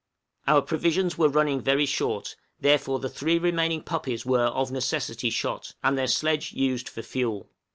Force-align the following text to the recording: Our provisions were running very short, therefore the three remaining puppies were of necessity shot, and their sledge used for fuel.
Our 0.47 0.63
provisions 0.63 1.19
were 1.19 1.29
running 1.29 1.61
very 1.61 1.85
short, 1.85 2.35
therefore 2.59 2.97
the 2.97 3.07
three 3.07 3.37
remaining 3.37 3.83
puppies 3.83 4.25
were 4.25 4.45
of 4.47 4.71
necessity 4.71 5.29
shot, 5.29 5.75
and 5.83 5.95
their 5.95 6.07
sledge 6.07 6.53
used 6.53 6.89
for 6.89 7.03
fuel. 7.03 7.51